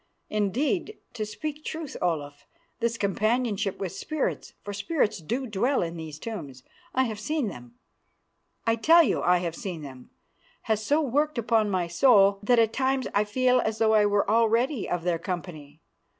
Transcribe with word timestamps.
Indeed, 0.31 0.97
to 1.13 1.27
speak 1.27 1.63
truth, 1.63 1.95
Olaf, 2.01 2.47
this 2.79 2.97
companionship 2.97 3.77
with 3.77 3.91
spirits, 3.91 4.55
for 4.63 4.73
spirits 4.73 5.19
do 5.19 5.45
dwell 5.45 5.83
in 5.83 5.95
these 5.95 6.17
tombs 6.17 6.63
I 6.95 7.03
have 7.03 7.19
seen 7.19 7.49
them, 7.49 7.75
I 8.65 8.77
tell 8.77 9.03
you 9.03 9.21
I 9.21 9.37
have 9.37 9.55
seen 9.55 9.83
them 9.83 10.09
has 10.63 10.83
so 10.83 11.03
worked 11.03 11.37
upon 11.37 11.69
my 11.69 11.85
soul 11.85 12.39
that 12.41 12.57
at 12.57 12.73
times 12.73 13.05
I 13.13 13.23
feel 13.25 13.59
as 13.61 13.77
though 13.77 13.93
I 13.93 14.07
were 14.07 14.27
already 14.27 14.89
of 14.89 15.03
their 15.03 15.19
company. 15.19 15.81